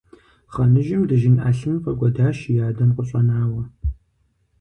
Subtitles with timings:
[0.53, 3.63] Хъаныжьым дыжьын ӏэлъын фӀэкӀуэдащ и адэм къыщӀэнауэ.